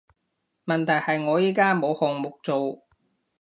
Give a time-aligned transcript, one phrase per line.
[0.65, 2.87] 問題係我而家冇項目做